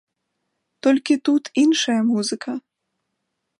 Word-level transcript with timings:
Толькі 0.87 1.17
тут 1.29 1.43
іншая 1.63 1.99
музыка. 2.11 2.51